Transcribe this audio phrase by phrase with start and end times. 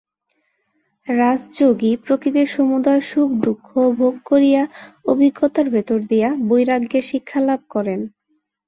[1.07, 3.67] রাজযোগী প্রকৃতির সমুদয় সুখদুঃখ
[3.97, 4.61] ভোগ করিয়া
[5.05, 7.99] অভিজ্ঞতার ভিতর দিয়া বৈরাগ্যের শিক্ষা লাভ করেন।